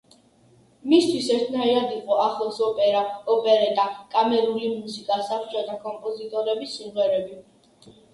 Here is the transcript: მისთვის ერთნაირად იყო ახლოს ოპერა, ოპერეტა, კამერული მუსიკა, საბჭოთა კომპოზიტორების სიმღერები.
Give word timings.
მისთვის 0.91 1.25
ერთნაირად 1.33 1.91
იყო 1.97 2.15
ახლოს 2.23 2.57
ოპერა, 2.67 3.03
ოპერეტა, 3.33 3.85
კამერული 4.15 4.71
მუსიკა, 4.71 5.19
საბჭოთა 5.27 5.77
კომპოზიტორების 5.85 6.75
სიმღერები. 6.79 7.39